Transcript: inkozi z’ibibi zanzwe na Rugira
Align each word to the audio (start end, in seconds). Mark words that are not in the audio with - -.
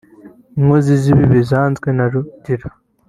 inkozi 0.59 0.91
z’ibibi 1.01 1.39
zanzwe 1.49 1.87
na 1.97 2.05
Rugira 2.11 2.67